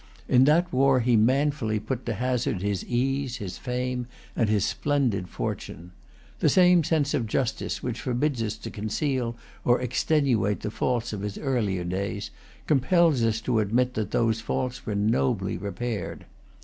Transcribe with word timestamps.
In 0.27 0.45
that 0.45 0.73
war 0.73 1.01
he 1.01 1.15
manfully 1.15 1.79
put 1.79 2.07
to 2.07 2.15
hazard 2.15 2.63
his 2.63 2.83
ease, 2.85 3.35
his 3.35 3.59
fame, 3.59 4.07
and 4.35 4.49
his 4.49 4.65
splendid 4.65 5.29
fortune. 5.29 5.91
The 6.39 6.49
same 6.49 6.83
sense 6.83 7.13
of 7.13 7.27
justice 7.27 7.83
which 7.83 8.01
forbids 8.01 8.41
us 8.41 8.57
to 8.57 8.71
conceal 8.71 9.37
or 9.63 9.79
extenuate 9.79 10.61
the 10.61 10.71
faults 10.71 11.13
of 11.13 11.21
his 11.21 11.37
earlier 11.37 11.83
days 11.83 12.31
compels 12.65 13.23
us 13.23 13.39
to 13.41 13.59
admit 13.59 13.93
that 13.93 14.09
those 14.09 14.41
faults 14.41 14.87
were 14.87 14.95
nobly 14.95 15.55
repaired. 15.55 16.25